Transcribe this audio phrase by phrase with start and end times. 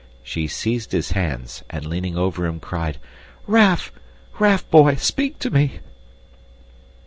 [0.23, 2.97] She seized his hands and, leaning over him, cried,
[3.45, 3.91] "Raff!
[4.39, 5.73] Raff, boy, speak to me!"